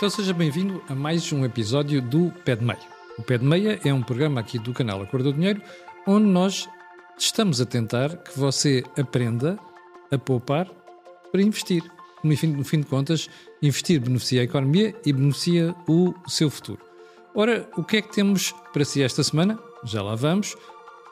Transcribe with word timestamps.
Então 0.00 0.08
seja 0.08 0.32
bem-vindo 0.32 0.82
a 0.88 0.94
mais 0.94 1.30
um 1.30 1.44
episódio 1.44 2.00
do 2.00 2.32
Pé 2.42 2.56
de 2.56 2.64
Meia. 2.64 2.80
O 3.18 3.22
Pé 3.22 3.36
de 3.36 3.44
Meia 3.44 3.78
é 3.84 3.92
um 3.92 4.02
programa 4.02 4.40
aqui 4.40 4.58
do 4.58 4.72
canal 4.72 5.02
Acordo 5.02 5.30
do 5.30 5.36
Dinheiro 5.36 5.60
onde 6.06 6.24
nós 6.24 6.66
estamos 7.18 7.60
a 7.60 7.66
tentar 7.66 8.16
que 8.16 8.38
você 8.38 8.82
aprenda 8.98 9.58
a 10.10 10.16
poupar 10.16 10.66
para 11.30 11.42
investir. 11.42 11.82
No 12.24 12.34
fim, 12.34 12.46
no 12.46 12.64
fim 12.64 12.80
de 12.80 12.86
contas, 12.86 13.28
investir 13.60 14.00
beneficia 14.00 14.40
a 14.40 14.44
economia 14.44 14.96
e 15.04 15.12
beneficia 15.12 15.74
o 15.86 16.14
seu 16.26 16.48
futuro. 16.48 16.80
Ora, 17.34 17.68
o 17.76 17.84
que 17.84 17.98
é 17.98 18.00
que 18.00 18.10
temos 18.10 18.54
para 18.72 18.86
si 18.86 19.02
esta 19.02 19.22
semana? 19.22 19.58
Já 19.84 20.02
lá 20.02 20.14
vamos. 20.14 20.56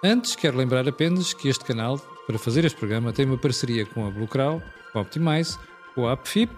Antes, 0.02 0.34
quero 0.34 0.56
lembrar 0.56 0.88
apenas 0.88 1.34
que 1.34 1.50
este 1.50 1.62
canal, 1.62 1.98
para 2.26 2.38
fazer 2.38 2.64
este 2.64 2.78
programa, 2.78 3.12
tem 3.12 3.26
uma 3.26 3.36
parceria 3.36 3.84
com 3.84 4.06
a 4.06 4.10
Bluecrow, 4.10 4.62
com 4.94 4.98
a 4.98 5.02
Optimize, 5.02 5.58
com 5.94 6.08
a 6.08 6.12
AppFip 6.12 6.50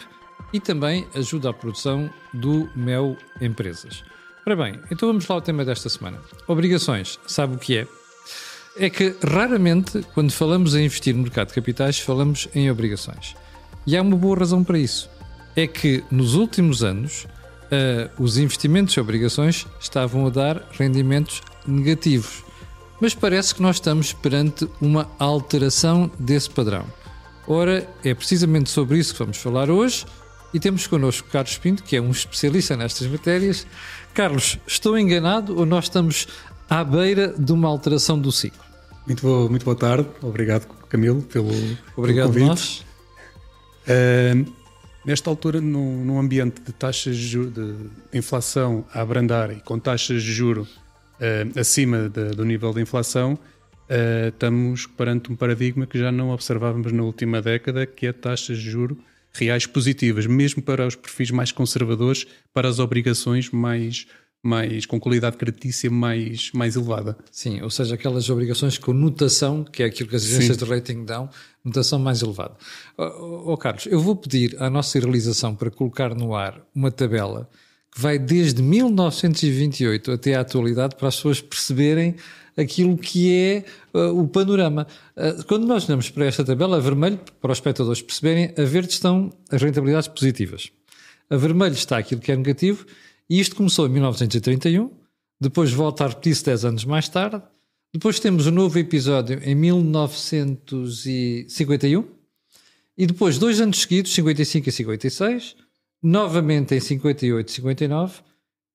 e 0.53 0.61
também 0.61 1.07
ajuda 1.14 1.51
à 1.51 1.52
produção 1.52 2.11
do 2.33 2.69
Mel 2.74 3.16
Empresas. 3.41 4.02
Ora 4.47 4.57
bem, 4.57 4.80
então 4.91 5.09
vamos 5.09 5.27
lá 5.29 5.37
ao 5.37 5.41
tema 5.41 5.65
desta 5.65 5.88
semana. 5.88 6.19
Obrigações, 6.47 7.19
sabe 7.27 7.57
o 7.57 7.59
que 7.59 7.79
é? 7.79 7.87
É 8.77 8.88
que 8.88 9.15
raramente, 9.23 10.05
quando 10.15 10.33
falamos 10.33 10.74
em 10.74 10.84
investir 10.84 11.15
no 11.15 11.23
mercado 11.23 11.48
de 11.48 11.55
capitais, 11.55 11.98
falamos 11.98 12.48
em 12.55 12.71
obrigações. 12.71 13.34
E 13.87 13.97
há 13.97 14.02
uma 14.02 14.16
boa 14.16 14.38
razão 14.38 14.65
para 14.65 14.79
isso. 14.79 15.10
É 15.55 15.66
que 15.66 16.02
nos 16.10 16.34
últimos 16.34 16.82
anos, 16.82 17.24
uh, 17.24 18.23
os 18.23 18.38
investimentos 18.38 18.95
e 18.95 19.01
obrigações 19.01 19.66
estavam 19.80 20.27
a 20.27 20.30
dar 20.30 20.66
rendimentos 20.73 21.43
negativos. 21.66 22.43
Mas 23.01 23.15
parece 23.15 23.55
que 23.55 23.62
nós 23.62 23.77
estamos 23.77 24.12
perante 24.12 24.69
uma 24.80 25.10
alteração 25.19 26.10
desse 26.19 26.51
padrão. 26.51 26.87
Ora, 27.46 27.88
é 28.05 28.15
precisamente 28.15 28.71
sobre 28.71 28.98
isso 28.98 29.12
que 29.12 29.19
vamos 29.19 29.38
falar 29.38 29.71
hoje 29.71 30.07
e 30.52 30.59
temos 30.59 30.86
connosco 30.86 31.28
Carlos 31.30 31.56
Pinto, 31.59 31.82
que 31.82 31.96
é 31.96 32.00
um 32.00 32.10
especialista 32.10 32.77
nestas 32.77 33.06
matérias. 33.06 33.66
Carlos, 34.12 34.59
estou 34.66 34.98
enganado 34.98 35.57
ou 35.59 35.65
nós 35.65 35.84
estamos 35.84 36.26
à 36.68 36.82
beira 36.82 37.34
de 37.38 37.52
uma 37.52 37.68
alteração 37.68 38.18
do 38.18 38.32
ciclo? 38.32 38.60
Muito 39.07 39.23
boa, 39.23 39.48
muito 39.48 39.65
boa 39.65 39.76
tarde. 39.76 40.09
Obrigado, 40.23 40.66
Camilo, 40.88 41.23
pelo, 41.23 41.51
Obrigado 41.96 42.32
pelo 42.32 42.48
convite. 42.48 42.48
Nós. 42.48 42.84
Uh, 43.87 44.52
nesta 45.04 45.30
altura, 45.30 45.60
num, 45.60 46.04
num, 46.04 46.18
ambiente 46.18 46.60
de 46.60 46.73
taxas 46.73 47.16
de, 47.16 47.46
de, 47.46 47.74
inflação 48.12 48.85
a 48.92 49.01
abrandar 49.01 49.51
e 49.51 49.60
com 49.60 49.79
taxas 49.79 50.23
de 50.23 50.32
juro 50.32 50.62
uh, 50.62 51.59
acima 51.59 52.09
de, 52.09 52.30
do 52.30 52.45
nível 52.45 52.73
de 52.73 52.80
inflação, 52.82 53.35
uh, 53.35 54.29
estamos 54.29 54.87
perante 54.87 55.32
um 55.32 55.37
paradigma 55.37 55.87
que 55.87 55.98
já 55.98 56.12
não 56.12 56.30
observávamos 56.30 56.92
na 56.92 57.02
última 57.02 57.40
década, 57.40 57.87
que 57.87 58.07
é 58.07 58.12
taxas 58.12 58.59
de 58.59 58.70
juro 58.70 58.98
reais 59.32 59.66
positivas, 59.66 60.26
mesmo 60.26 60.62
para 60.62 60.86
os 60.86 60.95
perfis 60.95 61.30
mais 61.30 61.52
conservadores, 61.52 62.26
para 62.52 62.68
as 62.68 62.78
obrigações 62.78 63.50
mais 63.50 64.06
mais 64.42 64.86
com 64.86 64.98
qualidade 64.98 65.36
creditícia 65.36 65.91
mais, 65.91 66.50
mais 66.53 66.75
elevada. 66.75 67.16
Sim, 67.31 67.60
ou 67.60 67.69
seja, 67.69 67.94
aquelas 67.94 68.31
obrigações 68.31 68.78
com 68.78 68.92
notação, 68.92 69.64
que 69.64 69.82
é 69.82 69.86
aquilo 69.86 70.08
que 70.08 70.16
as 70.16 70.25
agências 70.25 70.56
Sim. 70.56 70.64
de 70.64 70.70
rating 70.70 71.04
dão, 71.04 71.28
notação 71.64 71.98
mais 71.98 72.22
elevada. 72.22 72.56
Oh, 72.97 73.53
oh, 73.53 73.56
Carlos, 73.56 73.86
eu 73.86 74.00
vou 74.00 74.16
pedir 74.16 74.56
à 74.58 74.70
nossa 74.70 74.98
realização 74.98 75.54
para 75.54 75.70
colocar 75.70 76.14
no 76.14 76.34
ar 76.34 76.58
uma 76.75 76.91
tabela 76.91 77.50
que 77.92 78.00
vai 78.00 78.19
desde 78.19 78.62
1928 78.62 80.12
até 80.12 80.34
à 80.34 80.41
atualidade 80.41 80.94
para 80.97 81.08
as 81.08 81.16
pessoas 81.16 81.41
perceberem 81.41 82.14
aquilo 82.56 82.97
que 82.97 83.32
é 83.32 83.65
uh, 83.94 84.20
o 84.20 84.28
panorama. 84.28 84.87
Uh, 85.16 85.44
quando 85.44 85.66
nós 85.66 85.88
olhamos 85.88 86.10
para 86.10 86.26
esta 86.26 86.44
tabela, 86.44 86.76
a 86.76 86.81
vermelho, 86.81 87.19
para 87.41 87.53
os 87.53 87.59
espectadores 87.59 88.03
perceberem, 88.03 88.53
a 88.56 88.65
verde 88.65 88.92
estão 88.92 89.32
as 89.50 89.62
rentabilidades 89.62 90.09
positivas. 90.09 90.70
A 91.28 91.37
vermelho 91.37 91.75
está 91.75 91.98
aquilo 91.98 92.20
que 92.20 92.32
é 92.32 92.37
negativo, 92.37 92.87
e 93.28 93.38
isto 93.38 93.56
começou 93.56 93.87
em 93.87 93.91
1931, 93.91 94.91
depois 95.41 95.72
volta 95.72 96.04
a 96.04 96.09
repetir-se 96.09 96.44
10 96.44 96.65
anos 96.65 96.84
mais 96.84 97.09
tarde, 97.09 97.41
depois 97.92 98.20
temos 98.20 98.47
um 98.47 98.52
novo 98.52 98.78
episódio 98.78 99.41
em 99.42 99.54
1951, 99.54 102.20
e 102.96 103.06
depois, 103.06 103.38
dois 103.38 103.60
anos 103.60 103.80
seguidos, 103.80 104.12
55 104.12 104.69
e 104.69 104.72
56, 104.72 105.56
novamente 106.02 106.75
em 106.75 106.80
58 106.80 107.48
e 107.48 107.52
59, 107.52 108.20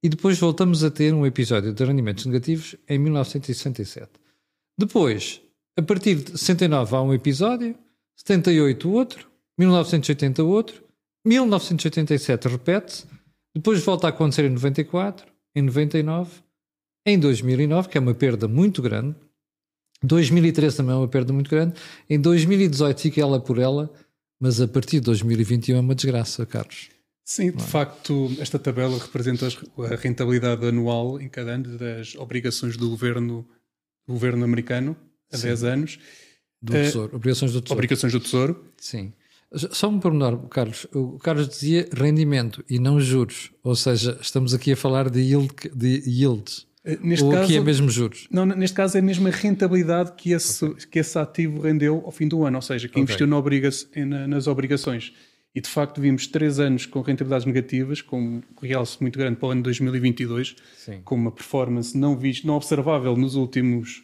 e 0.05 0.09
depois 0.09 0.37
voltamos 0.37 0.83
a 0.83 0.91
ter 0.91 1.15
um 1.15 1.25
episódio 1.25 1.73
de 1.73 1.83
rendimentos 1.83 2.27
negativos 2.27 2.75
em 2.87 2.99
1967. 2.99 4.07
Depois, 4.77 5.41
a 5.75 5.81
partir 5.81 6.17
de 6.17 6.37
69 6.37 6.95
há 6.95 7.01
um 7.01 7.11
episódio, 7.11 7.75
78 8.15 8.87
outro, 8.87 9.27
1980 9.57 10.43
outro, 10.43 10.83
1987 11.25 12.47
repete-se, 12.47 13.07
depois 13.55 13.83
volta 13.83 14.05
a 14.05 14.11
acontecer 14.11 14.45
em 14.45 14.49
94, 14.49 15.25
em 15.55 15.63
99, 15.63 16.29
em 17.03 17.17
2009, 17.17 17.89
que 17.89 17.97
é 17.97 18.01
uma 18.01 18.13
perda 18.13 18.47
muito 18.47 18.83
grande, 18.83 19.15
2013 20.03 20.77
também 20.77 20.93
é 20.93 20.97
uma 20.99 21.07
perda 21.07 21.33
muito 21.33 21.49
grande, 21.49 21.73
em 22.07 22.21
2018 22.21 23.01
fica 23.01 23.21
ela 23.21 23.39
por 23.39 23.57
ela, 23.57 23.91
mas 24.39 24.61
a 24.61 24.67
partir 24.67 24.99
de 24.99 25.05
2021 25.07 25.77
é 25.77 25.79
uma 25.79 25.95
desgraça, 25.95 26.45
Carlos. 26.45 26.91
Sim, 27.25 27.49
de 27.49 27.57
é? 27.57 27.65
facto, 27.65 28.31
esta 28.39 28.59
tabela 28.59 28.99
representa 28.99 29.47
a 29.47 29.95
rentabilidade 29.95 30.63
anual 30.67 31.19
em 31.19 31.27
cada 31.27 31.53
ano 31.53 31.75
das 31.75 32.13
obrigações 32.15 32.77
do 32.77 32.87
governo, 32.87 33.47
do 34.07 34.13
governo 34.13 34.45
americano 34.45 34.95
Sim. 35.31 35.47
10 35.47 35.63
anos. 35.63 35.99
Do 36.61 36.71
tesouro, 36.71 37.13
uh, 37.13 37.15
obrigações 37.15 37.51
do 37.51 37.61
Tesouro. 37.61 37.77
Obrigações 37.77 38.13
do 38.13 38.19
Tesouro. 38.19 38.65
Sim. 38.77 39.11
Só 39.53 39.89
um 39.89 39.99
pormenor, 39.99 40.47
Carlos. 40.49 40.85
O 40.93 41.17
Carlos 41.17 41.47
dizia 41.47 41.87
rendimento 41.93 42.63
e 42.69 42.77
não 42.77 42.99
juros. 42.99 43.51
Ou 43.63 43.75
seja, 43.75 44.17
estamos 44.21 44.53
aqui 44.53 44.73
a 44.73 44.77
falar 44.77 45.09
de, 45.09 45.21
yield, 45.21 45.53
de 45.73 46.03
yields. 46.05 46.67
Eh, 46.83 46.97
neste 47.01 47.23
Ou 47.25 47.31
caso, 47.31 47.43
aqui 47.43 47.57
é 47.57 47.59
mesmo 47.59 47.89
juros? 47.89 48.27
Não, 48.29 48.45
neste 48.45 48.75
caso 48.75 48.97
é 48.97 49.01
mesmo 49.01 49.27
a 49.27 49.31
rentabilidade 49.31 50.13
que 50.13 50.31
esse, 50.31 50.65
okay. 50.65 50.85
que 50.87 50.99
esse 50.99 51.17
ativo 51.17 51.61
rendeu 51.61 52.01
ao 52.05 52.11
fim 52.11 52.27
do 52.27 52.43
ano. 52.43 52.57
Ou 52.57 52.61
seja, 52.61 52.87
que 52.87 52.93
okay. 52.93 53.03
investiu 53.03 53.27
na 53.27 53.37
obriga 53.37 53.69
nas 54.27 54.47
obrigações. 54.47 55.13
E 55.55 55.61
de 55.61 55.69
facto 55.69 56.01
vimos 56.01 56.27
três 56.27 56.59
anos 56.59 56.85
com 56.85 56.99
rentabilidades 56.99 57.45
negativas, 57.45 58.01
com 58.01 58.19
um 58.19 58.43
realce 58.61 58.97
muito 58.99 59.17
grande 59.17 59.37
para 59.37 59.47
o 59.47 59.51
ano 59.51 59.63
2022, 59.63 60.57
Sim. 60.75 61.01
com 61.05 61.15
uma 61.15 61.31
performance 61.31 61.97
não, 61.97 62.17
vista, 62.17 62.45
não 62.45 62.55
observável 62.55 63.15
nos 63.15 63.35
últimos 63.35 64.03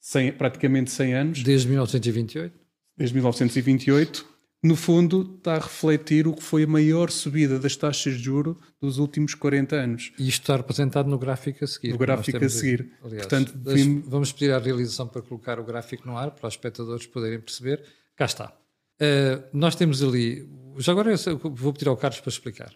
100, 0.00 0.32
praticamente 0.32 0.90
100 0.90 1.14
anos. 1.14 1.42
Desde 1.42 1.68
1928? 1.68 2.58
Desde 2.96 3.14
1928. 3.14 4.36
No 4.62 4.74
fundo, 4.74 5.36
está 5.36 5.56
a 5.56 5.58
refletir 5.58 6.26
o 6.26 6.32
que 6.32 6.42
foi 6.42 6.64
a 6.64 6.66
maior 6.66 7.10
subida 7.10 7.58
das 7.58 7.76
taxas 7.76 8.14
de 8.14 8.22
juro 8.22 8.58
dos 8.80 8.98
últimos 8.98 9.34
40 9.34 9.76
anos. 9.76 10.12
E 10.18 10.26
isto 10.26 10.42
está 10.42 10.56
representado 10.56 11.10
no 11.10 11.18
gráfico 11.18 11.62
a 11.62 11.68
seguir. 11.68 11.92
No 11.92 11.98
gráfico 11.98 12.42
a 12.42 12.48
seguir. 12.48 12.90
Aliás, 13.04 13.26
Portanto, 13.26 13.52
vimos... 13.64 14.08
vamos 14.08 14.32
pedir 14.32 14.52
à 14.52 14.58
realização 14.58 15.06
para 15.06 15.20
colocar 15.20 15.60
o 15.60 15.64
gráfico 15.64 16.08
no 16.08 16.16
ar, 16.16 16.30
para 16.30 16.48
os 16.48 16.54
espectadores 16.54 17.06
poderem 17.06 17.38
perceber. 17.38 17.84
Cá 18.16 18.24
está. 18.24 18.56
Uh, 19.00 19.42
nós 19.52 19.74
temos 19.74 20.02
ali 20.02 20.48
já 20.78 20.92
agora 20.92 21.14
vou 21.42 21.72
pedir 21.72 21.88
ao 21.88 21.96
Carlos 21.96 22.20
para 22.20 22.30
explicar. 22.30 22.72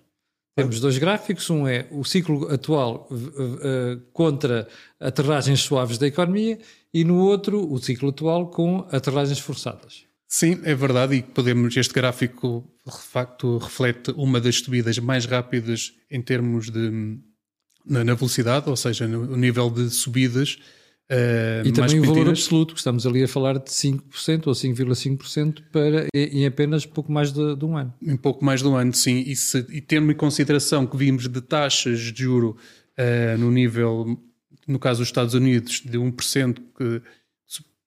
Temos 0.57 0.81
dois 0.81 0.99
gráficos, 0.99 1.49
um 1.49 1.67
é 1.67 1.87
o 1.91 2.05
ciclo 2.05 2.53
atual 2.53 3.09
uh, 3.11 4.01
contra 4.13 4.69
aterragens 4.99 5.61
suaves 5.61 5.97
da 5.97 6.07
economia 6.07 6.59
e 6.93 7.05
no 7.05 7.17
outro 7.19 7.73
o 7.73 7.79
ciclo 7.79 8.11
atual 8.11 8.51
com 8.51 8.87
aterragens 8.91 9.39
forçadas. 9.39 10.05
Sim, 10.29 10.61
é 10.65 10.75
verdade 10.75 11.17
e 11.17 11.23
podemos 11.23 11.77
este 11.77 11.95
gráfico 11.95 12.65
de 12.85 12.93
facto 12.93 13.59
reflete 13.59 14.13
uma 14.13 14.41
das 14.41 14.57
subidas 14.57 14.99
mais 14.99 15.25
rápidas 15.25 15.93
em 16.11 16.21
termos 16.21 16.71
de 16.71 17.19
na, 17.87 18.15
velocidade, 18.15 18.69
ou 18.69 18.77
seja, 18.77 19.09
no 19.09 19.37
nível 19.37 19.71
de 19.71 19.89
subidas 19.91 20.59
Uh, 21.11 21.67
e 21.67 21.73
também 21.73 21.99
o 21.99 22.05
valor 22.05 22.29
absoluto, 22.29 22.73
que 22.73 22.79
estamos 22.79 23.05
ali 23.05 23.25
a 23.25 23.27
falar 23.27 23.59
de 23.59 23.69
5% 23.69 24.47
ou 24.47 24.53
5,5% 24.53 25.61
para 25.73 26.07
em 26.15 26.47
apenas 26.47 26.87
pouco 26.87 27.11
mais 27.11 27.33
de, 27.33 27.57
de, 27.57 27.65
um 27.65 27.77
ano. 27.77 27.93
Em 28.01 28.17
pouco 28.17 28.45
mais 28.45 28.61
de 28.61 28.69
um 28.69 28.77
ano, 28.77 28.93
sim. 28.95 29.25
E, 29.27 29.35
se, 29.35 29.67
e 29.71 29.81
tendo 29.81 30.13
em 30.13 30.15
consideração 30.15 30.87
que 30.87 30.97
vimos 30.97 31.27
de 31.27 31.41
taxas 31.41 31.99
de 31.99 32.23
juro 32.23 32.57
uh, 32.97 33.37
no 33.37 33.51
nível, 33.51 34.21
no 34.69 34.79
caso 34.79 35.01
dos 35.01 35.09
Estados 35.09 35.35
Unidos, 35.35 35.83
de 35.85 35.99
1% 35.99 36.59
que, 36.79 37.03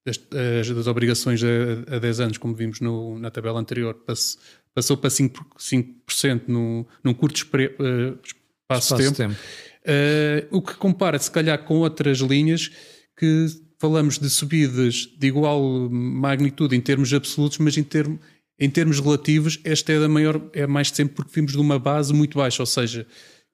das, 0.06 0.68
das 0.68 0.88
obrigações 0.88 1.42
a, 1.42 1.96
a 1.96 2.00
10 2.00 2.20
anos, 2.20 2.38
como 2.38 2.54
vimos 2.54 2.82
no, 2.82 3.18
na 3.18 3.32
tabela 3.32 3.58
anterior, 3.58 3.94
passou, 4.06 4.42
passou 4.76 4.98
para 4.98 5.10
5%, 5.10 5.32
5% 5.58 6.42
no, 6.50 6.86
num 7.02 7.14
curto 7.14 7.38
espre, 7.38 7.68
uh, 7.68 8.20
espaço, 8.22 8.96
espaço 8.96 8.98
de 8.98 9.16
tempo. 9.16 9.34
tempo. 9.34 10.48
o 10.52 10.62
que 10.62 10.76
compara, 10.76 11.18
se 11.18 11.32
calhar, 11.32 11.64
com 11.64 11.76
outras 11.76 12.18
linhas 12.18 12.70
que 13.18 13.48
falamos 13.80 14.18
de 14.18 14.30
subidas 14.30 15.10
de 15.18 15.28
igual 15.28 15.90
magnitude 15.90 16.76
em 16.76 16.82
termos 16.82 17.14
absolutos, 17.14 17.58
mas 17.58 17.78
em, 17.78 17.84
termo, 17.84 18.20
em 18.58 18.70
termos 18.70 19.00
relativos, 19.00 19.60
esta 19.64 19.92
é 19.92 20.00
da 20.00 20.08
maior, 20.08 20.42
é 20.54 20.66
mais 20.66 20.90
de 20.90 20.98
sempre 20.98 21.16
porque 21.16 21.32
vimos 21.34 21.52
de 21.52 21.60
uma 21.60 21.78
base 21.78 22.14
muito 22.14 22.38
baixa, 22.38 22.62
ou 22.62 22.66
seja, 22.66 23.06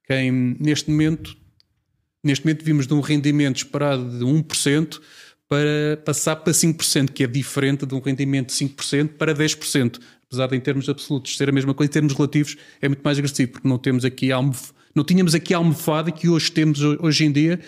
quem 0.05 0.31
neste 0.59 0.89
momento, 0.89 1.35
neste 2.23 2.45
momento 2.45 2.63
vimos 2.63 2.85
de 2.85 2.93
um 2.93 2.99
rendimento 2.99 3.57
esperado 3.57 4.19
de 4.19 4.23
1% 4.23 4.99
para 5.47 5.97
passar 6.05 6.35
para 6.35 6.53
5%, 6.53 7.09
que 7.09 7.23
é 7.23 7.27
diferente 7.27 7.85
de 7.87 7.95
um 7.95 7.99
rendimento 7.99 8.49
de 8.49 8.53
5% 8.53 9.09
para 9.17 9.33
10%. 9.33 9.99
apesar 10.27 10.47
de 10.47 10.55
em 10.55 10.59
termos 10.59 10.87
absolutos 10.87 11.35
ser 11.35 11.49
a 11.49 11.51
mesma 11.51 11.73
coisa, 11.73 11.89
em 11.89 11.93
termos 11.93 12.13
relativos 12.13 12.55
é 12.79 12.87
muito 12.87 13.01
mais 13.01 13.17
agressivo, 13.17 13.53
porque 13.53 13.67
não 13.67 13.79
temos 13.79 14.05
aqui 14.05 14.31
almof... 14.31 14.71
não 14.93 15.03
tínhamos 15.03 15.33
aqui 15.33 15.55
a 15.55 15.57
almofada 15.57 16.11
que 16.11 16.29
hoje 16.29 16.51
temos 16.51 16.81
hoje 16.81 17.25
em 17.25 17.31
dia, 17.31 17.59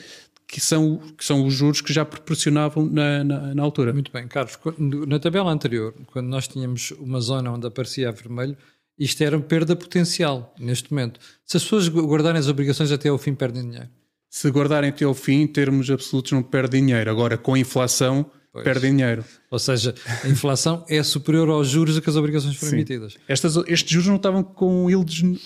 que 0.51 0.59
são, 0.59 0.97
que 1.17 1.23
são 1.23 1.45
os 1.45 1.53
juros 1.53 1.79
que 1.79 1.93
já 1.93 2.03
proporcionavam 2.03 2.85
na, 2.85 3.23
na, 3.23 3.55
na, 3.55 3.63
altura. 3.63 3.93
Muito 3.93 4.11
bem, 4.11 4.27
Carlos. 4.27 4.59
Na 5.07 5.17
tabela 5.17 5.49
anterior, 5.49 5.93
quando 6.07 6.27
nós 6.27 6.45
tínhamos 6.45 6.91
uma 6.99 7.21
zona 7.21 7.49
onde 7.53 7.65
aparecia 7.65 8.09
a 8.09 8.11
vermelho, 8.11 8.57
isto 8.99 9.23
era 9.23 9.39
perda 9.39 9.77
potencial 9.77 10.53
neste 10.59 10.91
momento. 10.91 11.21
Se 11.45 11.55
as 11.55 11.63
pessoas 11.63 11.87
guardarem 11.87 12.37
as 12.37 12.49
obrigações 12.49 12.91
até 12.91 13.07
ao 13.07 13.17
fim, 13.17 13.33
perdem 13.33 13.63
dinheiro. 13.63 13.89
Se 14.29 14.49
guardarem 14.49 14.89
até 14.89 15.05
ao 15.05 15.13
fim, 15.13 15.41
em 15.41 15.47
termos 15.47 15.89
absolutos, 15.89 16.33
não 16.33 16.43
perdem 16.43 16.85
dinheiro. 16.85 17.09
Agora, 17.09 17.37
com 17.37 17.53
a 17.53 17.59
inflação, 17.59 18.29
Pois. 18.53 18.65
perdem 18.65 18.91
dinheiro. 18.91 19.23
Ou 19.49 19.57
seja, 19.57 19.95
a 20.23 20.27
inflação 20.27 20.85
é 20.89 21.01
superior 21.01 21.49
aos 21.49 21.69
juros 21.69 21.97
a 21.97 22.01
que 22.01 22.09
as 22.09 22.17
obrigações 22.17 22.57
foram 22.57 22.71
Sim. 22.71 22.75
emitidas. 22.77 23.17
Estas, 23.25 23.55
estes 23.67 23.89
juros 23.89 24.07
não 24.07 24.17
estavam 24.17 24.43
com, 24.43 24.87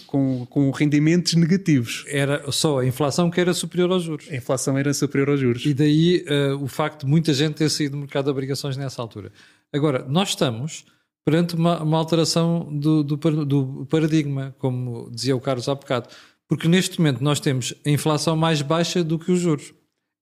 com, 0.08 0.46
com 0.48 0.72
rendimentos 0.72 1.36
negativos. 1.36 2.04
Era 2.08 2.52
só 2.52 2.80
a 2.80 2.86
inflação 2.86 3.30
que 3.30 3.40
era 3.40 3.54
superior 3.54 3.92
aos 3.92 4.04
juros. 4.04 4.28
A 4.32 4.36
inflação 4.36 4.76
era 4.76 4.92
superior 4.92 5.30
aos 5.30 5.40
juros. 5.40 5.66
E 5.66 5.74
daí 5.74 6.26
uh, 6.28 6.64
o 6.64 6.68
facto 6.68 7.06
de 7.06 7.08
muita 7.08 7.32
gente 7.32 7.54
ter 7.54 7.70
saído 7.70 7.92
do 7.92 8.00
mercado 8.00 8.26
de 8.26 8.32
obrigações 8.32 8.76
nessa 8.76 9.02
altura. 9.02 9.32
Agora, 9.72 10.04
nós 10.10 10.30
estamos 10.30 10.86
perante 11.24 11.54
uma, 11.54 11.84
uma 11.84 11.98
alteração 12.00 12.68
do, 12.72 13.04
do, 13.04 13.46
do 13.46 13.86
paradigma, 13.88 14.56
como 14.58 15.12
dizia 15.12 15.36
o 15.36 15.42
Carlos 15.42 15.70
há 15.70 15.76
bocado. 15.76 16.10
Porque 16.48 16.68
neste 16.68 17.00
momento 17.00 17.24
nós 17.24 17.40
temos 17.40 17.74
a 17.86 17.90
inflação 17.90 18.36
mais 18.36 18.64
baixa 18.64 19.04
do 19.04 19.20
que 19.20 19.32
os 19.32 19.40
juros. 19.40 19.74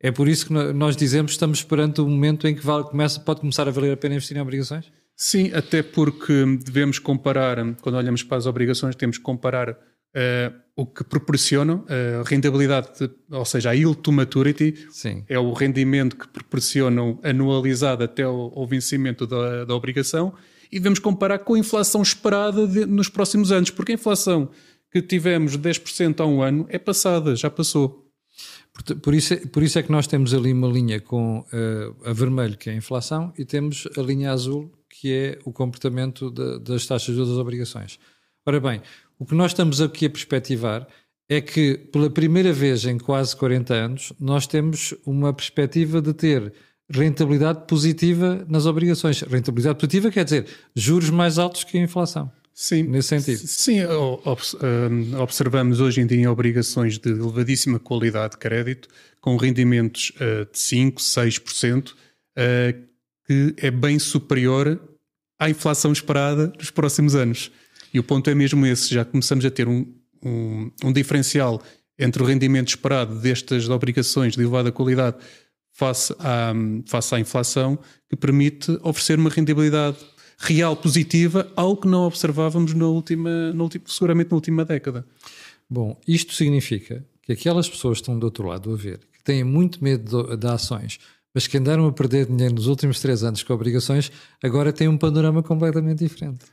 É 0.04 0.12
por 0.12 0.28
isso 0.28 0.48
que 0.48 0.54
nós 0.54 0.98
dizemos 0.98 1.32
que 1.32 1.36
estamos 1.38 1.64
perante 1.64 2.02
o 2.02 2.06
um 2.06 2.10
momento 2.10 2.46
em 2.46 2.54
que 2.54 2.64
vale, 2.64 2.84
começa, 2.84 3.22
pode 3.22 3.40
começar 3.40 3.66
a 3.70 3.72
valer 3.72 3.94
a 3.94 3.98
pena 3.98 4.16
investir 4.16 4.36
em 4.36 4.42
obrigações? 4.42 4.92
Sim, 5.16 5.50
até 5.54 5.82
porque 5.82 6.44
devemos 6.62 7.00
comparar, 7.00 7.56
quando 7.82 7.96
olhamos 7.96 8.22
para 8.22 8.36
as 8.36 8.46
obrigações, 8.46 8.96
temos 8.98 9.18
que 9.18 9.24
comparar 9.24 9.70
uh, 9.70 10.54
o 10.76 10.86
que 10.86 11.06
proporcionam, 11.06 11.86
a 11.88 12.22
uh, 12.22 12.24
rentabilidade, 12.24 12.90
de, 13.00 13.10
ou 13.32 13.46
seja, 13.46 13.70
a 13.70 13.74
yield 13.74 13.96
to 14.00 14.12
maturity, 14.12 14.88
Sim. 14.92 15.24
é 15.30 15.40
o 15.40 15.54
rendimento 15.54 16.18
que 16.18 16.28
proporcionam 16.28 17.18
anualizado 17.24 18.04
até 18.04 18.28
o, 18.28 18.52
o 18.54 18.68
vencimento 18.68 19.26
da, 19.26 19.64
da, 19.64 19.74
obrigação, 19.74 20.34
e 20.70 20.80
devemos 20.80 21.00
comparar 21.00 21.40
com 21.40 21.54
a 21.54 21.60
inflação 21.60 22.02
esperada 22.02 22.68
de, 22.68 22.86
nos 22.86 23.08
próximos 23.08 23.54
anos, 23.54 23.70
porque 23.70 23.94
a 23.94 23.96
inflação 23.96 24.50
que 24.92 25.02
tivemos 25.02 25.58
10% 25.58 26.20
a 26.20 26.26
um 26.26 26.42
ano 26.42 26.66
é 26.68 26.78
passada, 26.78 27.38
já 27.38 27.50
passou. 27.50 28.03
Por, 28.74 28.96
por, 28.96 29.14
isso, 29.14 29.48
por 29.50 29.62
isso 29.62 29.78
é 29.78 29.84
que 29.84 29.92
nós 29.92 30.08
temos 30.08 30.34
ali 30.34 30.52
uma 30.52 30.68
linha 30.68 31.00
com 31.00 31.40
uh, 31.40 32.10
a 32.10 32.12
vermelho, 32.12 32.58
que 32.58 32.70
é 32.70 32.74
a 32.74 32.76
inflação, 32.76 33.32
e 33.38 33.46
temos 33.46 33.88
a 33.98 34.02
linha 34.02 34.32
azul, 34.32 34.72
que 34.90 35.14
é 35.14 35.40
o 35.46 35.52
comportamento 35.52 36.32
de, 36.32 36.60
das 36.60 36.86
taxas 36.86 37.16
das 37.16 37.28
obrigações. 37.30 38.00
Ora 38.46 38.60
bem, 38.60 38.82
o 39.20 39.26
que 39.26 39.36
nós 39.36 39.52
estamos 39.52 39.80
aqui 39.80 40.08
a 40.08 40.10
perspectivar 40.10 40.88
é 41.30 41.40
que, 41.40 41.78
pela 41.92 42.10
primeira 42.10 42.52
vez 42.52 42.86
em 42.86 42.98
quase 42.98 43.36
40 43.36 43.74
anos, 43.74 44.14
nós 44.20 44.46
temos 44.46 44.94
uma 45.06 45.34
perspectiva 45.34 46.02
de 46.02 46.14
ter 46.14 46.54
rentabilidade 46.90 47.66
positiva 47.68 48.46
nas 48.48 48.66
obrigações. 48.66 49.22
Rentabilidade 49.22 49.80
positiva 49.80 50.12
quer 50.12 50.24
dizer 50.24 50.48
juros 50.76 51.10
mais 51.10 51.38
altos 51.40 51.64
que 51.64 51.78
a 51.78 51.82
inflação. 51.82 52.32
Sim, 52.54 52.84
nesse 52.84 53.10
sentido. 53.10 53.48
Sim, 53.48 53.80
observamos 55.20 55.80
hoje 55.80 56.02
em 56.02 56.06
dia 56.06 56.32
obrigações 56.32 57.00
de 57.00 57.10
elevadíssima 57.10 57.80
qualidade 57.80 58.34
de 58.34 58.38
crédito, 58.38 58.88
com 59.20 59.36
rendimentos 59.38 60.12
uh, 60.18 60.46
de 60.46 60.60
5%, 60.60 60.98
6%, 60.98 61.92
uh, 61.92 61.94
que 63.26 63.56
é 63.58 63.72
bem 63.72 63.98
superior 63.98 64.80
à 65.40 65.50
inflação 65.50 65.92
esperada 65.92 66.54
nos 66.58 66.70
próximos 66.70 67.16
anos. 67.16 67.52
E 67.92 68.00
o 68.00 68.04
ponto 68.04 68.30
é 68.30 68.36
mesmo 68.36 68.66
esse: 68.68 68.94
já 68.94 69.04
começamos 69.04 69.44
a 69.46 69.50
ter 69.50 69.68
um, 69.68 69.92
um, 70.24 70.72
um 70.84 70.94
diferencial 70.94 71.62
entre 71.98 72.22
o 72.22 72.26
rendimento 72.26 72.70
esperado 72.70 73.20
destas 73.20 73.68
obrigações 73.70 74.34
de 74.34 74.42
elevada 74.42 74.72
qualidade 74.72 75.18
face 75.72 76.14
à, 76.20 76.54
face 76.86 77.16
à 77.16 77.20
inflação, 77.20 77.80
que 78.08 78.16
permite 78.16 78.72
oferecer 78.84 79.18
uma 79.18 79.30
rendibilidade 79.30 79.98
real 80.38 80.76
positiva, 80.76 81.52
algo 81.56 81.82
que 81.82 81.88
não 81.88 82.04
observávamos 82.04 82.74
na 82.74 82.88
última, 82.88 83.54
na 83.54 83.64
última, 83.64 83.84
seguramente 83.88 84.32
na 84.32 84.36
última 84.36 84.66
década. 84.66 85.06
Bom, 85.70 86.00
isto 86.08 86.34
significa 86.34 87.06
que 87.22 87.32
aquelas 87.32 87.70
pessoas 87.70 87.98
que 87.98 88.04
estão 88.04 88.20
do 88.20 88.26
outro 88.26 88.48
lado 88.48 88.72
a 88.72 88.76
ver, 88.76 89.00
que 89.14 89.24
têm 89.24 89.44
muito 89.44 89.84
medo 89.84 90.36
de, 90.36 90.48
ações, 90.48 91.00
mas 91.34 91.48
que 91.48 91.58
andaram 91.58 91.88
a 91.88 91.92
perder 91.92 92.28
dinheiro 92.28 92.54
nos 92.54 92.68
últimos 92.68 93.00
três 93.00 93.24
anos 93.24 93.42
com 93.42 93.54
obrigações, 93.54 94.12
agora 94.44 94.72
têm 94.72 94.88
um 94.88 94.98
panorama 94.98 95.42
completamente 95.42 96.00
diferente. 96.00 96.46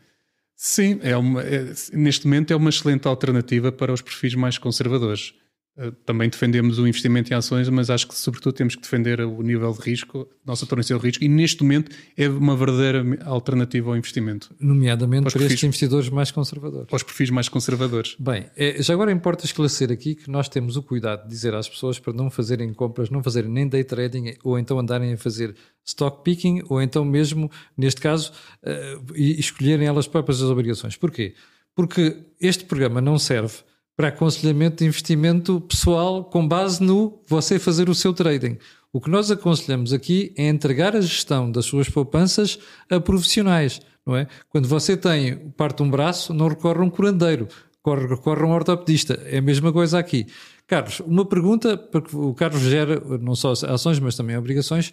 Sim, 0.57 1.01
é 1.03 1.17
uma, 1.17 1.43
é, 1.43 1.73
neste 1.93 2.27
momento 2.27 2.53
é 2.53 2.57
uma 2.57 2.71
excelente 2.71 3.09
alternativa 3.09 3.73
para 3.73 3.93
os 3.93 4.01
perfis 4.01 4.35
mais 4.35 4.59
conservadores. 4.59 5.35
Eh, 5.81 5.93
também 6.05 6.29
defendemos 6.29 6.79
o 6.79 6.87
investimento 6.87 7.33
em 7.33 7.37
ações, 7.37 7.67
mas 7.71 7.89
acho 7.89 8.07
que 8.07 8.15
sobretudo 8.15 8.53
temos 8.53 8.75
que 8.75 8.83
defender 8.83 9.23
o 9.23 9.43
nível 9.43 9.73
de 9.73 9.81
risco, 9.81 10.29
nossa 10.45 10.67
tolerância 10.67 10.95
ao 10.95 11.01
risco, 11.01 11.25
e 11.25 11.29
neste 11.29 11.63
momento 11.63 11.91
é 12.19 12.29
uma 12.29 12.55
verdadeira 12.55 13.03
alternativa 13.25 13.89
ao 13.89 13.97
investimento. 13.97 14.55
Nomeadamente 14.61 15.23
para, 15.23 15.33
para 15.33 15.45
estes 15.45 15.65
investidores 15.65 16.11
mais 16.11 16.31
conservadores. 16.31 16.87
Para 16.87 16.97
os 16.97 17.03
perfis 17.03 17.31
mais 17.31 17.49
conservadores. 17.49 18.15
Bem, 18.19 18.51
é, 18.57 18.83
já 18.83 18.93
agora 18.93 19.11
importa 19.11 19.47
esclarecer 19.47 19.91
aqui 19.91 20.15
que 20.15 20.31
nós 20.31 20.51
temos 20.51 20.77
o 20.77 20.83
cuidado 20.83 21.23
de 21.23 21.31
dizer 21.31 21.55
às 21.55 21.67
pessoas 21.67 21.99
para 21.99 22.13
não 22.13 22.31
fazerem 22.31 22.75
compras, 22.75 23.09
não 23.09 23.23
fazerem 23.23 23.51
nem 23.51 23.67
day 23.67 23.83
trading, 23.83 24.35
ou 24.45 24.59
então 24.59 24.79
andarem 24.79 25.15
a 25.15 25.17
fazer 25.17 25.57
stock 25.83 26.23
picking, 26.23 26.63
ou 26.69 26.83
então 26.83 27.07
mesmo, 27.07 27.51
neste 27.75 28.03
caso, 28.03 28.33
uh, 28.63 29.15
escolherem 29.17 29.87
elas 29.87 30.07
próprias 30.07 30.43
as 30.43 30.51
obrigações. 30.51 30.95
Porquê? 30.95 31.35
Porque 31.75 32.19
este 32.39 32.65
programa 32.65 33.01
não 33.01 33.19
serve 33.19 33.63
para 33.97 34.09
aconselhamento 34.09 34.77
de 34.77 34.87
investimento 34.87 35.61
pessoal 35.61 36.25
com 36.25 36.47
base 36.47 36.83
no 36.83 37.23
você 37.27 37.59
fazer 37.59 37.89
o 37.89 37.95
seu 37.95 38.13
trading. 38.13 38.57
O 38.93 39.01
que 39.01 39.11
nós 39.11 39.31
aconselhamos 39.31 39.93
aqui 39.93 40.35
é 40.37 40.49
entregar 40.49 40.97
a 40.97 41.01
gestão 41.01 41.51
das 41.51 41.67
suas 41.67 41.89
poupanças 41.89 42.59
a 42.91 42.99
profissionais, 42.99 43.81
não 44.05 44.17
é? 44.17 44.27
Quando 44.49 44.67
você 44.67 44.97
tem 44.97 45.37
parte 45.57 45.83
um 45.83 45.91
braço, 45.91 46.35
não 46.35 46.49
recorre 46.49 46.81
a 46.81 46.83
um 46.83 46.91
curandeiro, 46.91 47.47
recorre, 47.77 48.09
recorre 48.09 48.43
a 48.43 48.47
um 48.47 48.51
ortopedista. 48.51 49.15
É 49.27 49.39
a 49.39 49.43
mesma 49.43 49.73
coisa 49.73 49.99
aqui. 49.99 50.27
Carlos, 50.67 51.01
uma 51.01 51.25
pergunta, 51.25 51.77
porque 51.77 52.17
o 52.17 52.35
Carlos 52.35 52.63
gera 52.63 53.01
não 53.19 53.35
só 53.35 53.53
ações, 53.53 53.99
mas 54.01 54.17
também 54.17 54.37
obrigações. 54.37 54.93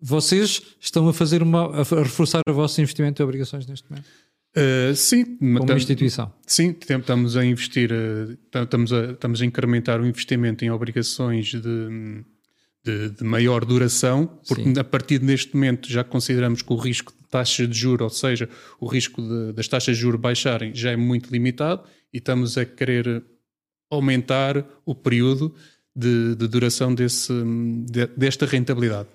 Vocês 0.00 0.62
estão 0.80 1.08
a 1.08 1.12
fazer 1.12 1.42
uma, 1.42 1.80
a 1.80 2.02
reforçar 2.02 2.40
o 2.48 2.52
vosso 2.52 2.80
investimento 2.80 3.20
em 3.20 3.24
obrigações 3.24 3.66
neste 3.66 3.90
momento? 3.90 4.08
Uh, 4.58 4.94
sim, 4.94 5.36
como 5.36 5.72
instituição. 5.72 6.32
Sim, 6.46 6.74
estamos 6.80 7.36
a 7.36 7.44
investir, 7.44 7.90
uh, 7.92 8.36
estamos, 8.62 8.92
a, 8.92 9.12
estamos 9.12 9.40
a 9.40 9.44
incrementar 9.44 10.00
o 10.00 10.06
investimento 10.06 10.64
em 10.64 10.70
obrigações 10.70 11.46
de, 11.46 12.24
de, 12.84 13.10
de 13.10 13.24
maior 13.24 13.64
duração, 13.64 14.26
porque 14.48 14.64
sim. 14.64 14.78
a 14.78 14.84
partir 14.84 15.18
deste 15.18 15.54
momento 15.54 15.88
já 15.88 16.02
consideramos 16.02 16.62
que 16.62 16.72
o 16.72 16.76
risco 16.76 17.12
de 17.12 17.28
taxa 17.28 17.66
de 17.66 17.78
juros, 17.78 18.02
ou 18.04 18.10
seja, 18.10 18.48
o 18.80 18.86
risco 18.86 19.22
de, 19.22 19.52
das 19.52 19.68
taxas 19.68 19.96
de 19.96 20.02
juros 20.02 20.20
baixarem, 20.20 20.74
já 20.74 20.90
é 20.90 20.96
muito 20.96 21.30
limitado 21.30 21.82
e 22.12 22.18
estamos 22.18 22.58
a 22.58 22.64
querer 22.64 23.22
aumentar 23.90 24.66
o 24.84 24.94
período 24.94 25.54
de, 25.94 26.34
de 26.34 26.48
duração 26.48 26.94
desse, 26.94 27.32
de, 27.86 28.06
desta 28.08 28.46
rentabilidade. 28.46 29.08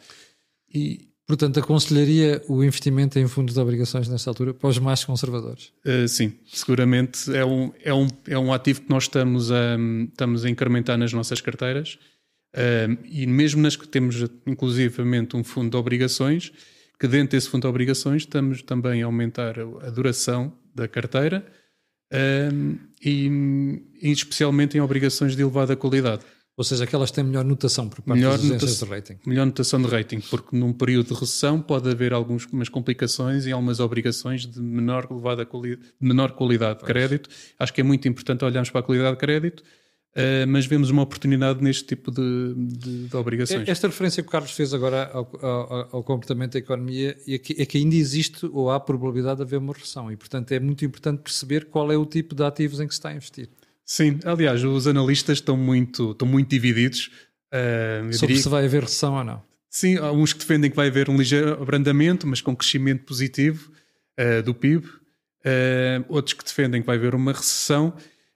E, 0.74 1.13
Portanto, 1.26 1.58
aconselharia 1.58 2.42
o 2.50 2.64
investimento 2.64 3.18
em 3.18 3.28
fundos 3.28 3.54
de 3.54 3.60
obrigações 3.60 4.10
nesta 4.10 4.30
altura 4.30 4.54
para 4.54 4.68
os 4.68 4.78
mais 4.78 5.06
conservadores? 5.06 5.72
Uh, 5.86 6.08
sim, 6.08 6.34
seguramente 6.46 7.34
é 7.34 7.46
um, 7.46 7.72
é, 7.82 7.94
um, 7.94 8.08
é 8.28 8.38
um 8.38 8.52
ativo 8.52 8.82
que 8.82 8.90
nós 8.90 9.04
estamos 9.04 9.50
a, 9.50 9.78
estamos 10.10 10.44
a 10.44 10.50
incrementar 10.50 10.98
nas 10.98 11.14
nossas 11.14 11.40
carteiras 11.40 11.98
uh, 12.56 12.98
e 13.06 13.26
mesmo 13.26 13.62
nas 13.62 13.78
que 13.78 13.88
temos 13.88 14.22
inclusivamente 14.46 15.38
um 15.38 15.46
fundo 15.46 15.70
de 15.72 15.78
obrigações, 15.78 16.52
que 17.00 17.08
dentro 17.08 17.38
desse 17.38 17.50
fundo 17.50 17.62
de 17.62 17.68
obrigações 17.68 18.24
estamos 18.24 18.62
também 18.62 19.02
a 19.02 19.06
aumentar 19.06 19.56
a, 19.60 19.90
duração 19.90 20.54
da 20.76 20.90
carteira 20.90 21.46
uh, 22.12 22.80
e, 23.02 23.82
e 24.02 24.12
especialmente 24.12 24.78
em 24.78 24.82
obrigações 24.82 25.38
de 25.38 25.42
elevada 25.42 25.74
qualidade. 25.78 26.26
Ou 26.56 26.64
seja, 26.64 26.84
aquelas 26.84 27.10
têm 27.10 27.24
melhor 27.24 27.44
notação 27.44 27.90
por 27.90 28.02
parte 28.02 28.20
melhor 28.20 28.38
das 28.38 28.46
agências 28.46 28.78
de 28.78 28.86
rating. 28.86 29.18
Melhor 29.26 29.46
notação 29.48 29.82
de 29.82 29.88
rating, 29.88 30.20
porque 30.20 30.56
num 30.56 30.72
período 30.72 31.08
de 31.08 31.20
recessão 31.20 31.60
pode 31.60 31.90
haver 31.90 32.14
algumas 32.14 32.70
complicações 32.70 33.48
e 33.48 33.52
algumas 33.52 33.80
obrigações 33.80 34.46
de 34.46 34.62
menor, 34.62 35.08
elevada 35.10 35.48
quali 35.48 35.80
menor 36.00 36.34
qualidade 36.34 36.80
de 36.80 36.86
crédito. 36.86 37.28
Acho 37.58 37.74
que 37.74 37.82
é 37.82 37.84
muito 37.84 38.08
importante 38.08 38.46
olharmos 38.46 38.70
para 38.70 38.82
a 38.82 38.84
qualidade 38.84 39.16
de 39.16 39.20
crédito, 39.20 39.62
uh, 39.62 40.48
mas 40.48 40.68
vemos 40.68 40.92
uma 40.92 41.02
oportunidade 41.02 41.64
neste 41.64 41.86
tipo 41.86 42.12
de, 42.12 42.54
de, 42.56 43.08
de, 43.08 43.18
obrigações. 43.18 43.68
Esta 43.68 43.88
referência 43.88 44.22
que 44.22 44.30
o 44.30 44.32
Carlos 44.32 44.52
fez 44.52 44.76
agora 44.76 45.10
ao, 45.12 45.28
ao, 45.42 45.90
ao 45.92 46.04
comportamento 46.04 46.54
da 46.54 46.60
economia 46.60 47.18
é 47.28 47.40
que, 47.40 47.60
é 47.60 47.66
que 47.66 47.80
ainda 47.80 47.96
existe 47.96 48.46
ou 48.46 48.70
há 48.70 48.80
probabilidade 48.80 49.38
de 49.38 49.42
haver 49.42 49.58
uma 49.58 49.74
recessão 49.74 50.12
e, 50.12 50.16
portanto, 50.16 50.52
é 50.52 50.60
muito 50.60 50.86
importante 50.86 51.24
perceber 51.24 51.66
qual 51.66 51.92
é 51.92 51.98
o 51.98 52.06
tipo 52.06 52.36
de 52.36 52.44
ativos 52.44 52.80
em 52.80 52.88
que 52.88 52.94
se 52.94 53.00
está 53.00 53.10
a 53.10 53.16
investir. 53.16 53.50
Sim, 53.86 54.20
aliás, 54.24 54.64
os 54.64 54.88
analistas 54.88 55.40
estão 55.40 55.58
muito, 55.58 56.12
estão 56.12 56.28
muito 56.28 56.50
divididos. 56.50 57.12
Uh, 57.54 58.14
Sobre 58.14 58.38
se 58.38 58.50
vai 58.50 58.66
haver 58.66 58.84
recessão 58.84 59.16
ou 59.16 59.24
não. 59.24 59.44
Sim, 59.70 59.98
há 59.98 60.12
uns 60.12 60.34
que 60.34 60.40
defendem 60.40 60.70
que 60.70 60.76
vai 60.76 60.88
haver 60.88 61.10
um 61.10 61.18
ligeiro 61.18 61.62
abrandamento, 61.62 62.28
mas 62.28 62.42
com 62.42 62.56
crescimento 62.56 63.06
positivo 63.06 63.72
uh, 64.20 64.44
do 64.44 64.54
PIB. 64.54 64.86
Uh, 64.86 66.06
outros 66.08 66.34
que 66.34 66.44
defendem 66.44 66.82
que 66.82 66.88
vai 66.88 66.96
haver 66.96 67.16
uma 67.16 67.34
recessão. 67.34 67.94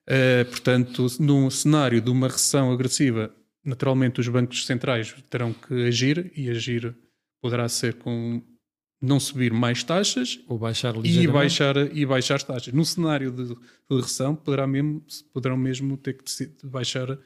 Uh, 0.10 0.46
portanto, 0.50 1.06
num 1.20 1.50
cenário 1.50 2.02
de 2.02 2.10
uma 2.10 2.28
recessão 2.28 2.72
agressiva, 2.72 3.32
naturalmente 3.64 4.20
os 4.20 4.28
bancos 4.28 4.66
centrais 4.66 5.14
terão 5.30 5.54
que 5.54 5.88
agir 5.88 6.32
e 6.36 6.50
agir 6.50 6.96
poderá 7.42 7.70
ser 7.70 7.96
com 7.96 8.42
não 9.02 9.20
subir 9.20 9.54
mais 9.54 9.84
taxas 9.84 10.40
ou 10.48 10.58
baixar 10.58 10.96
e 11.04 11.28
baixar 11.28 11.76
e 11.96 12.06
baixar 12.06 12.36
as 12.36 12.44
taxas. 12.44 12.74
Num 12.74 12.84
cenário 12.84 13.32
de, 13.32 13.48
de 13.48 13.96
recessão, 13.96 14.36
poderá 14.36 14.66
mesmo, 14.66 15.04
poderão 15.34 15.58
mesmo 15.58 15.98
ter 15.98 16.14
que 16.14 16.24
baixar 16.64 17.18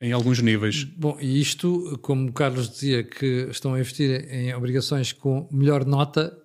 em 0.00 0.12
alguns 0.12 0.40
níveis. 0.40 0.84
Bom, 0.84 1.18
e 1.20 1.40
isto, 1.40 1.98
como 2.02 2.28
o 2.28 2.32
Carlos 2.32 2.70
dizia, 2.70 3.04
que 3.04 3.48
estão 3.50 3.74
a 3.74 3.80
investir 3.80 4.26
em 4.32 4.54
obrigações 4.54 5.12
com 5.12 5.46
melhor 5.52 5.84
nota, 5.84 6.36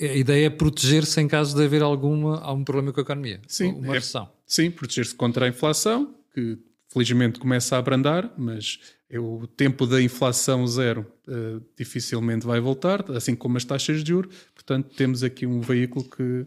a 0.00 0.14
ideia 0.14 0.46
é 0.46 0.50
proteger-se 0.50 1.20
em 1.20 1.26
caso 1.26 1.56
de 1.56 1.64
haver 1.64 1.82
alguma, 1.82 2.40
algum 2.40 2.62
problema 2.62 2.92
com 2.92 3.00
a 3.00 3.02
economia. 3.02 3.40
Sim, 3.48 3.72
uma 3.72 3.88
é, 3.88 3.94
recessão. 3.94 4.30
Sim, 4.46 4.70
proteger-se 4.70 5.14
contra 5.14 5.46
a 5.46 5.48
inflação, 5.48 6.14
que 6.32 6.58
felizmente 6.88 7.40
começa 7.40 7.74
a 7.74 7.78
abrandar, 7.78 8.32
mas 8.36 8.78
é 9.12 9.20
o 9.20 9.46
tempo 9.46 9.86
da 9.86 10.00
inflação 10.00 10.66
zero 10.66 11.06
uh, 11.28 11.62
dificilmente 11.76 12.46
vai 12.46 12.58
voltar, 12.60 13.04
assim 13.10 13.34
como 13.34 13.58
as 13.58 13.64
taxas 13.64 14.02
de 14.02 14.08
juros. 14.08 14.34
Portanto, 14.54 14.88
temos 14.96 15.22
aqui 15.22 15.44
um 15.44 15.60
veículo 15.60 16.02
que 16.08 16.46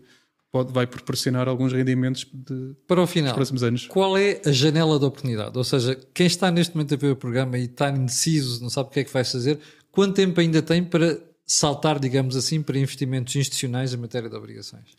pode, 0.51 0.73
vai 0.73 0.87
proporcionar 0.87 1.47
alguns 1.47 1.71
rendimentos 1.71 2.25
de, 2.33 2.75
para 2.87 2.99
o 2.99 3.05
final, 3.05 3.35
próximos 3.35 3.61
anos. 3.61 3.85
Qual 3.85 4.17
é 4.17 4.41
a 4.43 4.51
janela 4.51 4.97
de 4.97 5.05
oportunidade? 5.05 5.55
Ou 5.55 5.63
seja, 5.63 5.95
quem 6.11 6.25
está 6.25 6.49
neste 6.49 6.75
momento 6.75 6.95
a 6.95 6.97
ver 6.97 7.11
o 7.11 7.15
programa 7.15 7.55
e 7.59 7.65
está 7.65 7.91
indeciso, 7.91 8.59
não 8.63 8.69
sabe 8.71 8.89
o 8.89 8.91
que 8.91 9.01
é 9.01 9.03
que 9.03 9.13
vai 9.13 9.23
fazer, 9.23 9.59
quanto 9.91 10.15
tempo 10.15 10.41
ainda 10.41 10.59
tem 10.59 10.83
para 10.83 11.19
saltar, 11.45 11.99
digamos 11.99 12.35
assim, 12.35 12.63
para 12.63 12.79
investimentos 12.79 13.35
institucionais 13.35 13.93
em 13.93 13.97
matéria 13.97 14.27
de 14.27 14.35
obrigações? 14.35 14.95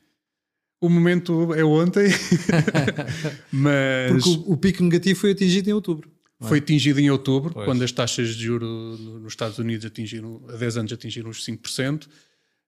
O 0.80 0.88
momento 0.88 1.52
é 1.52 1.64
ontem, 1.64 2.06
mas. 3.50 4.22
Porque 4.22 4.28
o, 4.28 4.52
o, 4.52 4.56
pico 4.56 4.84
negativo 4.84 5.18
foi 5.18 5.32
atingido 5.32 5.68
em 5.68 5.72
outubro. 5.72 6.08
Foi 6.40 6.58
atingido 6.58 7.00
em 7.00 7.10
outubro, 7.10 7.54
pois. 7.54 7.64
quando 7.64 7.82
as 7.82 7.90
taxas 7.90 8.34
de 8.34 8.44
juros 8.44 9.00
nos 9.00 9.32
Estados 9.32 9.58
Unidos 9.58 9.86
atingiram, 9.86 10.42
há 10.48 10.56
10 10.56 10.76
anos 10.76 10.92
atingiram 10.92 11.30
os 11.30 11.44
5%, 11.44 12.04
uh, 12.04 12.08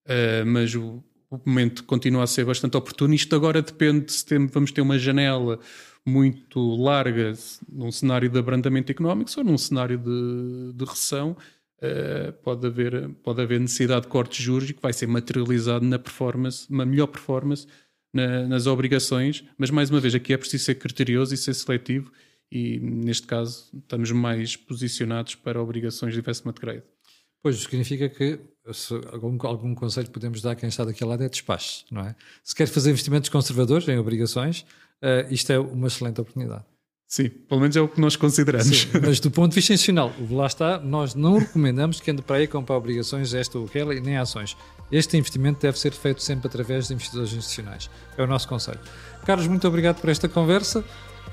eh, 0.06 0.44
mas 0.44 0.74
o, 0.74 1.04
o, 1.30 1.40
momento 1.44 1.84
continua 1.84 2.22
a 2.22 2.26
ser 2.26 2.46
bastante 2.46 2.78
oportuno. 2.78 3.12
Isto 3.12 3.36
agora 3.36 3.60
depende 3.60 4.10
se 4.10 4.24
tem, 4.24 4.46
vamos 4.46 4.72
ter 4.72 4.80
uma 4.80 4.98
janela 4.98 5.60
muito 6.06 6.76
larga 6.76 7.34
num 7.70 7.92
cenário 7.92 8.30
de 8.30 8.38
abrandamento 8.38 8.90
económico 8.90 9.30
ou 9.36 9.44
num 9.44 9.58
cenário 9.58 9.98
de, 9.98 10.72
de 10.72 10.84
recessão 10.86 11.36
uh, 11.82 12.32
pode, 12.42 12.66
haver, 12.66 13.08
pode 13.22 13.42
haver 13.42 13.60
necessidade 13.60 14.02
de 14.02 14.08
cortes 14.08 14.38
de 14.38 14.44
juros 14.44 14.70
que 14.70 14.80
vai 14.80 14.94
ser 14.94 15.06
materializado 15.06 15.84
na 15.84 15.98
performance, 15.98 16.66
uma 16.70 16.86
melhor 16.86 17.08
performance 17.08 17.66
na, 18.14 18.46
nas 18.48 18.66
obrigações, 18.66 19.44
mas 19.58 19.70
mais 19.70 19.90
uma 19.90 20.00
vez 20.00 20.14
aqui 20.14 20.32
é 20.32 20.38
preciso 20.38 20.64
ser 20.64 20.76
criterioso 20.76 21.34
e 21.34 21.36
ser 21.36 21.52
seletivo 21.52 22.10
e 22.50 22.78
neste 22.80 23.26
caso 23.26 23.70
estamos 23.74 24.10
mais 24.10 24.56
posicionados 24.56 25.34
para 25.34 25.60
obrigações 25.60 26.14
de 26.14 26.20
investment 26.20 26.54
grade. 26.54 26.82
Pois, 27.42 27.56
significa 27.60 28.08
que 28.08 28.40
algum, 29.12 29.38
algum 29.46 29.74
conselho 29.74 30.10
podemos 30.10 30.40
dar 30.40 30.52
a 30.52 30.56
quem 30.56 30.68
está 30.68 30.84
daquele 30.84 31.10
lado 31.10 31.22
é 31.22 31.28
despache, 31.28 31.84
não 31.90 32.02
é? 32.02 32.16
Se 32.42 32.54
quer 32.54 32.66
fazer 32.66 32.90
investimentos 32.90 33.28
conservadores 33.28 33.86
em 33.88 33.96
obrigações, 33.98 34.62
uh, 35.02 35.32
isto 35.32 35.52
é 35.52 35.58
uma 35.58 35.86
excelente 35.86 36.20
oportunidade. 36.20 36.64
Sim, 37.06 37.30
pelo 37.30 37.62
menos 37.62 37.74
é 37.74 37.80
o 37.80 37.88
que 37.88 37.98
nós 37.98 38.16
consideramos. 38.16 38.66
Sim, 38.66 38.88
mas 39.00 39.18
do 39.18 39.30
ponto 39.30 39.52
de 39.52 39.54
vista 39.54 39.72
institucional, 39.72 40.12
lá 40.30 40.46
está, 40.46 40.78
nós 40.78 41.14
não 41.14 41.38
recomendamos 41.38 42.00
que 42.00 42.10
ande 42.10 42.20
para 42.20 42.36
aí 42.36 42.46
comprar 42.46 42.76
obrigações, 42.76 43.32
esta 43.32 43.58
ou 43.58 43.64
aquela, 43.64 43.94
e 43.94 44.00
nem 44.00 44.18
ações. 44.18 44.54
Este 44.92 45.16
investimento 45.16 45.60
deve 45.60 45.78
ser 45.78 45.92
feito 45.92 46.22
sempre 46.22 46.48
através 46.48 46.88
de 46.88 46.94
investidores 46.94 47.32
institucionais. 47.32 47.88
É 48.14 48.22
o 48.22 48.26
nosso 48.26 48.46
conselho. 48.46 48.80
Carlos, 49.24 49.46
muito 49.46 49.66
obrigado 49.66 50.00
por 50.02 50.10
esta 50.10 50.28
conversa. 50.28 50.84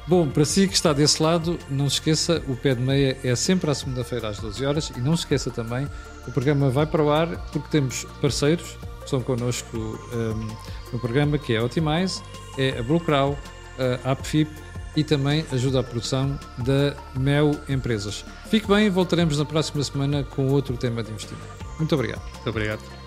Bom, 0.08 0.30
para 0.30 0.46
si 0.46 0.68
que 0.68 0.76
está 0.76 0.94
desse 0.94 1.22
lado, 1.22 1.58
não 1.70 1.90
se 1.90 1.96
esqueça, 1.96 2.42
o 2.48 2.56
Pé 2.56 2.76
de 2.76 2.82
Meia 2.82 3.18
é 3.24 3.36
sempre 3.36 3.72
à 3.72 3.74
segunda-feira 3.74 4.30
às 4.30 4.38
12 4.38 4.64
horas 4.64 4.92
e 4.96 5.00
não 5.00 5.18
se 5.18 5.24
esqueça 5.24 5.50
também, 5.50 5.88
o 6.28 6.32
programa 6.32 6.70
vai 6.70 6.86
para 6.86 7.04
o 7.04 7.12
ar 7.12 7.28
porque 7.52 7.68
temos 7.72 8.06
parceiros 8.22 8.78
que 9.00 9.06
estão 9.06 9.22
connosco 9.22 9.76
um, 9.78 10.48
no 10.94 11.00
programa, 11.00 11.40
que 11.40 11.54
é 11.54 11.58
a 11.58 11.64
Optimize, 11.64 12.22
é 12.58 12.78
a 12.78 12.84
Blue 12.84 13.00
Crow, 13.00 13.38
a 14.06 14.12
AppFip 14.12 14.50
e 14.96 15.04
também 15.04 15.44
ajuda 15.52 15.80
à 15.80 15.84
produção 15.84 16.40
da 16.60 16.96
Mel 17.20 17.52
Empresas. 17.68 18.24
Fique 18.50 18.68
bem, 18.68 18.90
voltaremos 18.90 19.38
na 19.40 19.46
próxima 19.46 19.84
semana 19.84 20.24
com 20.24 20.48
outro 20.48 20.78
tema 20.78 21.04
de 21.04 21.12
investimento. 21.12 21.46
Muito 21.78 21.94
obrigado. 21.94 22.22
Muito 22.34 22.50
obrigado. 22.50 23.05